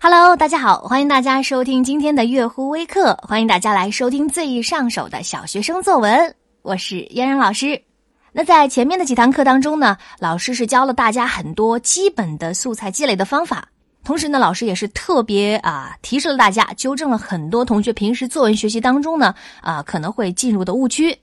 [0.00, 6.34] Hello，大家好，欢迎大家收听今天的月乎微课，欢迎大家来收听最易上手的小学生作文。
[6.62, 7.82] 我是嫣然老师。
[8.32, 13.68] 那在前面的几堂课当中呢，老师是教了大家很多基本的素材积累的方法，
[14.04, 21.18] 同时呢，老师也是特别啊提示了大家，纠正了很多同学平时作文学习当中呢啊可能会进入的误区。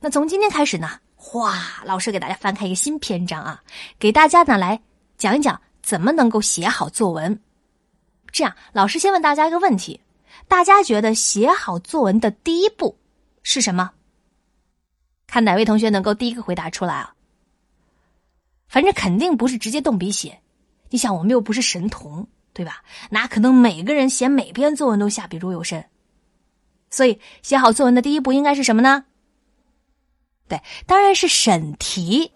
[0.00, 0.90] 那从今天开始呢，
[1.28, 3.60] 哗，老师给大家翻开一个新篇章啊，
[3.98, 4.80] 给大家呢来
[5.18, 7.36] 讲一讲怎么能够写好作文。
[8.30, 10.00] 这样，老师先问大家一个问题：
[10.46, 12.96] 大家觉得写好作文的第一步
[13.42, 13.90] 是什么？
[15.26, 17.12] 看哪位同学能够第一个回答出来啊？
[18.68, 20.40] 反正肯定不是直接动笔写。
[20.90, 22.84] 你想，我们又不是神童，对吧？
[23.10, 25.84] 哪可能每个人写每篇作文都下笔如有神？
[26.88, 29.06] 所以，写好作文的第一步应该是什么呢？
[30.48, 32.30] 对，当然是审题，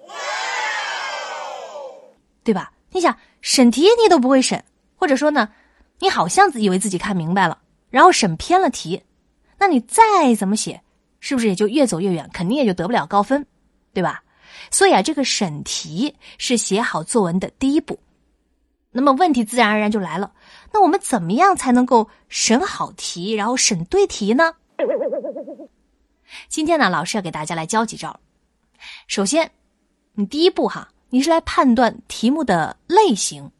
[2.42, 2.72] 对吧？
[2.90, 4.64] 你想，审题你都不会审，
[4.96, 5.48] 或者说呢？
[6.00, 7.58] 你好像以为自己看明白了，
[7.90, 9.02] 然后审偏了题，
[9.58, 10.02] 那你再
[10.36, 10.80] 怎么写，
[11.20, 13.46] 是不是也就越走越远，肯定也就得不了高分，
[13.92, 14.22] 对吧？
[14.70, 17.98] 所以啊，这个审题是写好作文的第一步。
[18.92, 20.32] 那么问题自然而然就来了，
[20.72, 24.54] 那我们怎么样才能够审好题，然后审对题呢？
[26.48, 28.18] 今天呢，老师要给大家来教几招。
[29.06, 29.50] 首先，
[30.14, 33.50] 你第一步哈，你是来判断题目的类型。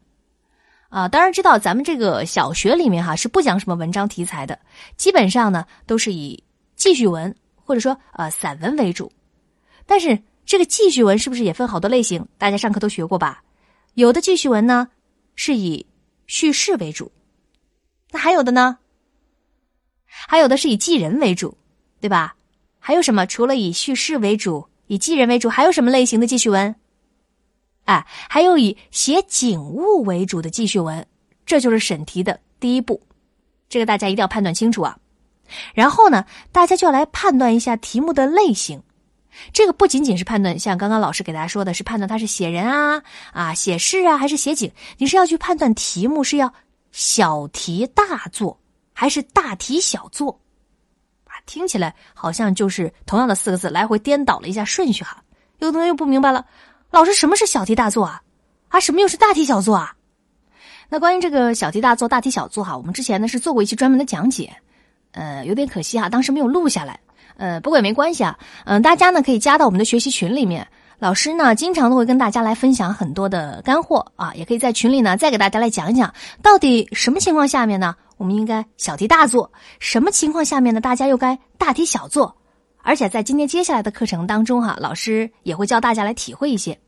[0.89, 4.59] 啊，当然知道咱们这个小学里面哈是不讲什么文章题材的，
[4.97, 6.43] 基本上呢都是以
[6.75, 9.11] 记叙文或者说呃散文为主。
[9.85, 12.27] 但是这个记叙文是不是也分好多类型？
[12.37, 13.41] 大家上课都学过吧？
[13.93, 14.89] 有的记叙文呢
[15.35, 15.85] 是以
[16.27, 17.11] 叙事为主，
[18.11, 18.77] 那还有的呢？
[20.05, 21.57] 还有的是以记人为主，
[22.01, 22.35] 对吧？
[22.83, 23.27] 还有什么？
[23.27, 26.75] 除了以叙事为主、以记人为主，还有什么类型的记叙文？
[27.85, 31.05] 哎，还有以写景物为主的记叙文，
[31.45, 32.99] 这就是审题的第一步，
[33.69, 34.97] 这个大家一定要判断清楚啊。
[35.75, 38.81] 然后呢，大家就要来判断一下题目的类型，
[39.53, 46.51] 这个不仅仅是判断，像刚刚老师给大家说的是判断它是写人啊、啊写事啊，还是写景，你是要去判断题目是要
[46.91, 48.59] 小题大做
[48.93, 50.39] 还是大题小做？
[51.45, 55.23] 听起来好像就是同样的四个字，来回颠倒了一下顺序哈。
[55.59, 56.45] 有的同学又不明白了。
[56.89, 58.21] 老师，什么是小题大做啊？
[58.69, 59.95] 啊，什么又是大题小做啊？
[60.89, 64.53] 那关于这个小题大做、大题小做哈，我们之前呢是做过一期专门的讲解，
[65.11, 66.99] 呃，有点可惜哈，当时没有录下来。
[67.37, 70.67] 呃，不过也没关系啊，嗯，大家呢可以加到我们的学习群里面，
[71.01, 76.13] 老师呢经常都会跟大家来分享很多的干货啊，也可以在群里呢再给大家来讲一讲，
[76.43, 82.31] 到底什么情况下面呢我们应该小题大做，什么情况下面呢大家又该大题小做。
[82.83, 86.79] 而且在今天接下来的课程当中，哈，老师也会教大家来体会一些。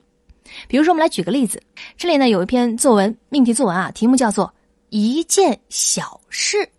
[0.67, 1.59] 比如说，我们来举个例子，
[1.97, 4.53] 这里呢有一篇作文命题作文啊，题目叫做
[4.89, 6.69] “一件小事”。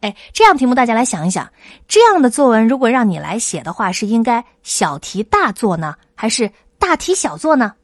[0.00, 1.52] 哎，这样题目大家来想一想，
[1.88, 7.74] 这样的作文如果让你来写的话，是应该小题大做呢，还是大题小做呢？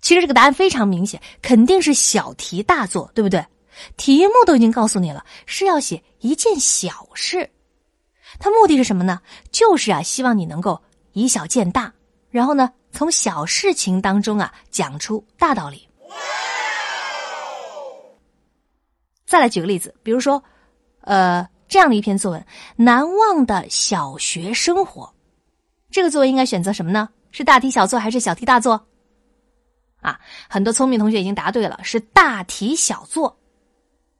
[0.00, 3.44] 其实这个答案非常明显，肯定是小题大做，对不对？
[3.96, 7.50] 题目都已经告诉你了，是要写一件小事。
[8.38, 9.20] 它目的是什么呢？
[9.52, 10.82] 就是啊，希望你能够
[11.12, 11.92] 以小见大，
[12.30, 15.88] 然后呢，从小事情当中啊讲出大道理。
[19.26, 20.42] 再来举个例子，比如说，
[21.06, 22.40] 呃，这样的一篇作文
[22.74, 25.04] 《难忘的小学生活》，
[25.88, 27.08] 这个作文应该选择什么呢？
[27.30, 28.86] 是大题小做还是小题大做？
[30.00, 30.18] 啊，
[30.48, 33.38] 很多聪明同学已经答对了，是大题小做。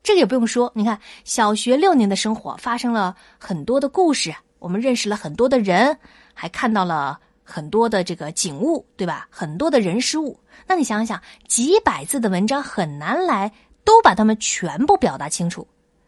[0.00, 5.98] 这个也不用说，你看小学六年的生活发生了很多的故事，我们认识了很多的人，
[6.34, 9.26] 还看到了很多的这个景物，对吧？
[9.28, 10.38] 很多的人事物。
[10.68, 15.66] 那你想想，几百字的文章很难来都把它们全部表达清楚，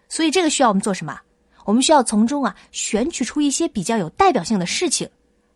[0.09, 1.21] 所以这个需要我们做什么？
[1.65, 5.07] 我们需要从中啊选取出一些比较有代表性的事情，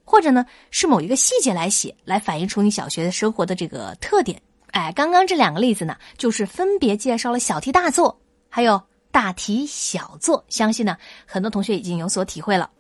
[0.04, 4.38] 或者呢是某一个细节来写，来反映出你小学的生活的这个特点。
[4.72, 8.20] 哎，刚刚这两个例子呢，就是分别介绍了小题大做。
[8.50, 12.70] 还有大题小做，相信呢很多同学已经有所体会了。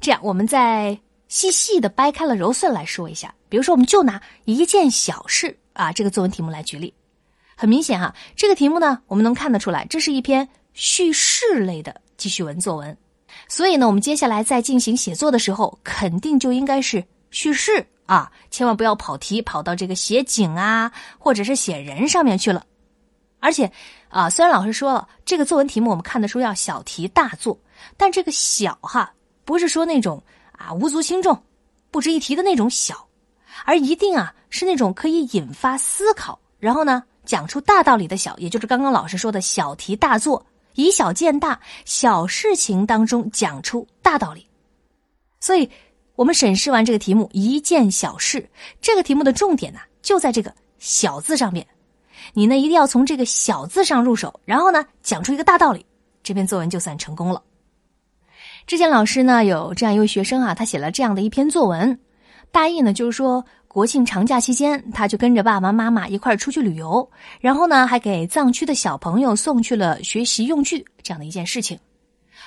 [0.00, 0.98] 这样，我们再
[1.28, 3.32] 细细的掰开了揉碎来说一下。
[3.48, 6.92] 比如说，我们就拿一件小事啊这个作文题目来举例。
[7.60, 12.96] 很明显哈，这个题目呢，我们能看得出来，这是一篇叙事类的记叙文作文。
[13.48, 22.64] 所以呢，我们接下来在进行写作的时候，肯定就应该是叙事啊，千万不要跑题，跑到这个写景啊，或者是写人上面去了。
[23.40, 23.70] 而且，
[24.08, 27.60] 啊，虽然老师说了这个作文题目我们看得出要小题大做，
[27.98, 29.12] 但这个小哈
[29.44, 31.38] 不是说那种啊无足轻重，
[31.90, 33.06] 不值一提的那种小，
[33.66, 40.44] 而一定啊是那种可以引发思考，然后呢讲出大道理的小，也就是刚刚老师说的小题大做，
[40.74, 44.44] 以小见大，小事情当中讲出大道理。
[45.38, 45.70] 所以，
[46.16, 48.44] 我们审视完这个题目一件小事，
[48.80, 51.64] 这个题目的重点呢就在这个“小”字上面。
[52.34, 55.86] 你呢一定要从这个小字上入手，然后呢讲出一个大道理，
[56.24, 57.40] 这篇作文就算成功了。
[58.66, 61.96] 之前老师呢有这样一位学生啊，他写了这样的一篇作文，
[62.50, 67.08] 大意呢就是说国庆长假期间，他就跟着爸爸妈妈一块儿出去旅游，
[67.38, 71.78] 然后呢还给藏区的小朋友送去了学习用具这样的一件事情。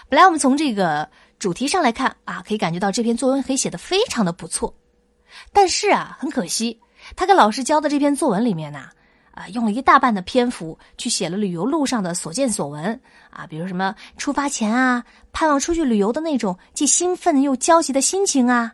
[0.09, 1.09] 本来我们从这个
[1.39, 4.75] 主题上来看啊，可以感觉到这篇作文可以写的非常的不错，
[5.53, 6.77] 但是啊很可惜，
[7.15, 8.89] 他给老师教的这篇作文里面呢。
[9.35, 18.71] 啊，用了一大半的篇幅去写了旅游路上的所见所闻啊，比如什么出发前啊，盼望出去旅游的那种既兴奋又焦急的心情啊，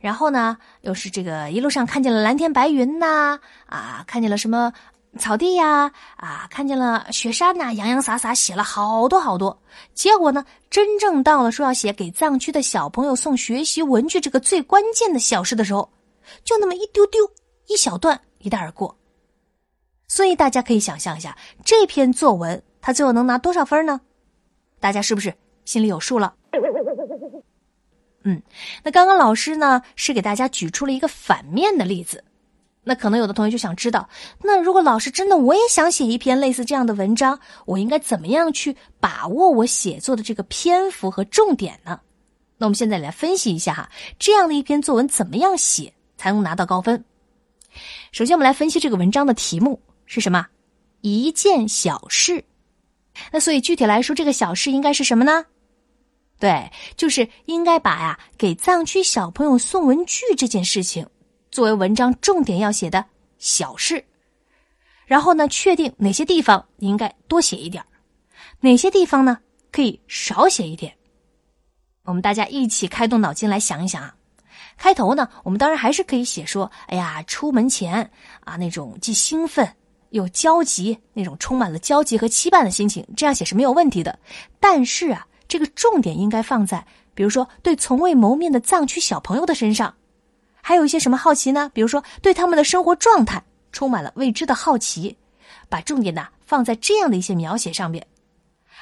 [0.00, 4.72] 然后呢，又是这个一路上看见了蓝天白云呐，啊，看见了什么
[5.18, 9.56] 草地呀，啊，看见了雪山呐，洋洋洒洒写了好多好多，
[9.94, 15.88] 结果呢，真正到了说要写给藏区的小朋友送学习文具这个最关键的小事的时候，
[16.44, 17.20] 就那么一丢丢
[17.68, 18.96] 一小段一带而过。
[20.06, 24.00] 所以大家可以想象一下，这篇作文他最后能拿多少分呢？
[24.80, 25.32] 大家是不是
[25.64, 26.34] 心里有数了？
[28.24, 28.42] 嗯，
[28.82, 32.24] 那刚刚老师呢是给大家举出了一个反面的例子，
[32.82, 34.08] 那可能有的同学就想知道，
[34.42, 42.00] 那如果老师真的我也想写一篇类似这样的文章，我应该怎么样去把握我写作的这个篇幅和重点呢？
[42.56, 47.04] 那我们现在来分析一下哈，这样的一篇作文怎么样写才能拿到高分？
[48.12, 49.80] 首先，我们来分析这个文章的题目。
[50.06, 50.46] 是什么？
[51.00, 52.44] 一件小事。
[53.32, 55.46] 那所以具体来说，这个小事应该是什么呢？
[56.38, 61.06] 对，就是应该把呀给藏区小朋友送文具这件事情
[61.50, 63.04] 作为文章重点要写的
[63.38, 64.04] 小事。
[65.06, 67.84] 然后呢，确定哪些地方应该多写一点
[68.60, 69.38] 哪些地方呢
[69.70, 70.94] 可以少写一点。
[72.04, 74.14] 我们大家一起开动脑筋来想一想啊。
[74.76, 78.10] 开头呢，我们当然还是可以写说：“哎呀，出门前
[78.40, 79.68] 啊那种既兴奋。”
[80.10, 84.16] 又焦急那种充满了焦急和期盼的心情，这样写是没有问题的。
[84.60, 86.84] 但是啊，这个重点应该放在，
[87.14, 89.94] 比如说对从未谋面的藏区小朋友的身上，
[90.60, 91.70] 还有一些什么好奇呢？
[91.72, 93.40] 比如说对他们的生活状态
[93.70, 95.16] 充满了未知的好奇，
[95.68, 98.04] 把重点呢放在这样的一些描写上面。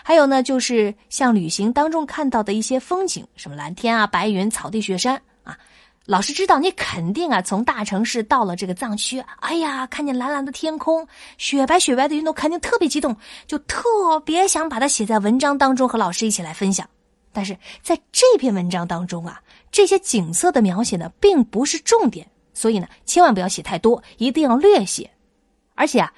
[0.03, 5.21] 还有呢，就是像旅行当中看到的一些风景，什么蓝天啊、白云、草地、雪山。
[6.07, 11.07] 老师知道你肯定啊，从大城市到了这个藏区，哎呀，看见蓝蓝的天空，
[11.39, 13.17] 雪白雪白的云朵，肯定特别激动，
[13.47, 16.89] 就特别想把它写在文章当中和老师一起来分享。
[17.33, 19.41] 但是在这篇文章当中啊，
[19.71, 25.09] 这些景色的描写呢，并不是重点，所以呢，千万不要写太多，一定要略写。
[25.77, 26.13] 而且啊，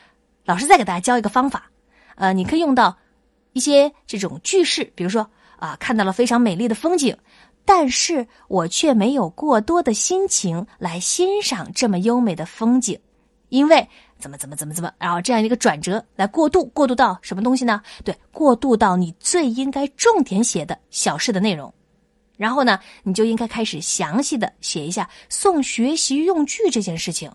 [0.46, 1.70] 老师再给大家教一个方法，
[2.16, 2.96] 呃，你可以用到
[3.52, 7.14] 一些这种句式，比如说啊，看到了非常美丽的风景。
[7.64, 12.99] 但是我却没有过多的心情来欣赏这么优美的风景，
[13.49, 13.88] 因为
[14.19, 17.81] 怎么怎么怎么怎么，然后这样一个转折来过渡，过渡到什么东西呢？
[18.05, 21.72] 对，过渡到你最应该重点写的小事的内容，
[22.37, 27.31] 然后呢，你就应该开始详细的写一下送学习用具这件事情，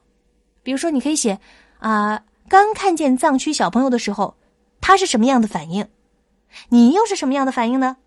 [0.61, 1.39] 比如说你可以写
[1.79, 4.35] 啊，刚看见藏区小朋友的时候，
[4.81, 5.87] 他是什么样的反应，
[6.69, 7.97] 你又是什么样的反应呢？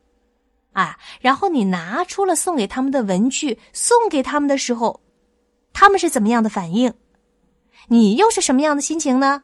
[0.72, 5.00] 啊，然后你拿出了送给他们的文具，送给他们的时候，
[5.72, 6.92] 他们是怎么样的反应？
[7.88, 9.42] 你又是什么样的心情呢？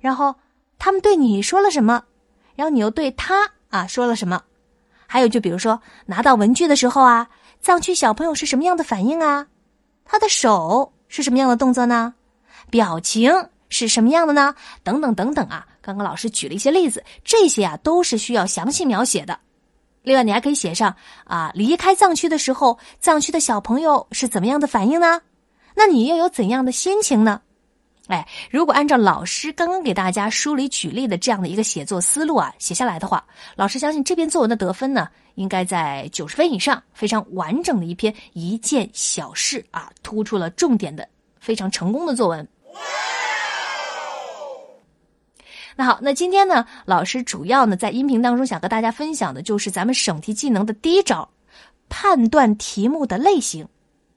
[0.00, 0.34] 然后
[0.78, 2.04] 他们对你说了什么？
[2.56, 4.42] 然后你又对他啊说了什么？
[5.06, 7.28] 还有就比如说拿到文具的时候啊，
[7.60, 9.46] 藏区小朋友是什么样的反应啊？
[10.04, 12.14] 他的手是什么样的动作呢？
[12.70, 13.32] 表情
[13.68, 14.54] 是什么样的呢？
[14.82, 15.66] 等等等等啊！
[15.80, 19.38] 刚刚老师举了一些例子，这些啊都是需要详细描写的。
[20.02, 25.20] 另外，你还可以写上啊，离开藏区的时候，藏区的小朋友是怎么样的反应呢？
[25.74, 27.40] 那你又有怎样的心情呢？
[28.08, 41.06] 哎，如果按照老师刚刚给大家梳理举例的这样的一个写作思路啊，写下来的话，老师相信这篇作文的得分呢，应该在九十分以上，非常完整的一篇一件小事啊，突出了重点的
[41.38, 42.48] 非常成功的作文。
[45.80, 51.30] 那好，那今天呢，老师主要呢在音频当中想和大家分享的就是咱们省题技能的第一招，
[51.88, 53.66] 判断题目的类型，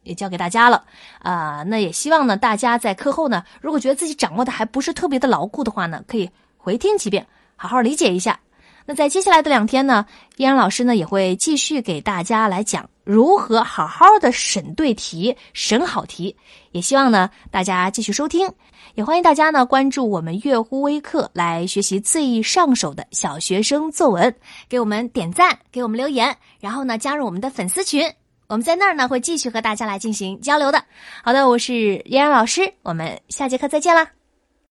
[0.04, 0.84] 也教给大家了
[1.20, 1.64] 啊。
[1.64, 8.38] 那也希望呢大家在课后呢，如果觉得自己掌握的还不是特别的牢固的话呢，可以回听几遍，好好理解一下
[8.86, 10.06] 那在接下来的两天呢，
[10.38, 16.36] 依然老师呢也会继续给大家来讲如何好好的审对题、审好题。
[16.72, 18.52] 也希望呢大家继续收听，
[18.96, 24.36] 也欢迎大家呢关注我们悦乎微课来学习最上手的小学生作文，
[24.68, 28.12] 给我们点赞，给我们留言，然后呢加入我们的粉丝群，
[28.48, 30.84] 我们在那儿呢会继续和大家来进行交流的。
[31.24, 31.74] 好的，我是
[32.06, 34.23] 依然老师，我们下节课再见啦。